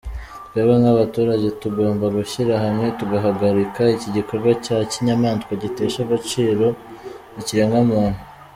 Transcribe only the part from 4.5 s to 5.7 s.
cya kinyamaswa